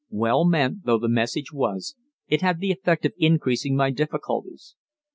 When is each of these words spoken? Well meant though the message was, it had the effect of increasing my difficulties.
Well 0.09 0.45
meant 0.45 0.83
though 0.85 0.97
the 0.97 1.07
message 1.07 1.53
was, 1.53 1.95
it 2.27 2.41
had 2.41 2.59
the 2.59 2.71
effect 2.71 3.05
of 3.05 3.13
increasing 3.17 3.75
my 3.75 3.91
difficulties. 3.91 4.75